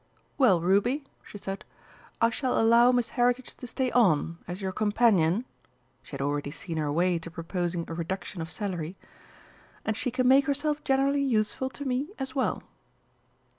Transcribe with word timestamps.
"Well, 0.35 0.61
Ruby," 0.61 1.03
she 1.23 1.37
said, 1.37 1.63
"I 2.19 2.31
shall 2.31 2.59
allow 2.59 2.91
Miss 2.91 3.09
Heritage 3.09 3.53
to 3.57 3.67
stay 3.67 3.91
on, 3.91 4.39
as 4.47 4.59
your 4.59 4.71
companion" 4.71 5.45
(she 6.01 6.13
had 6.13 6.21
already 6.23 6.49
seen 6.49 6.77
her 6.77 6.91
way 6.91 7.19
to 7.19 7.29
proposing 7.29 7.85
a 7.87 7.93
reduction 7.93 8.41
of 8.41 8.49
salary), 8.49 8.95
"and 9.85 9.95
she 9.95 10.09
can 10.09 10.27
make 10.27 10.47
herself 10.47 10.83
generally 10.83 11.21
useful 11.21 11.69
to 11.69 11.85
me 11.85 12.09
as 12.17 12.33
well." 12.33 12.63